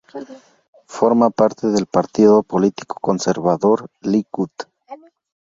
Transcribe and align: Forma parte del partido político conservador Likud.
Forma 0.87 1.29
parte 1.29 1.67
del 1.67 1.85
partido 1.85 2.41
político 2.41 2.97
conservador 2.99 3.85
Likud. 4.01 4.49